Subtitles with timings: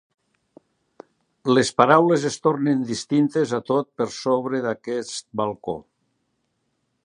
[1.51, 5.81] Les paraules es tornen distintes a tot per sobre d'aquest balcó.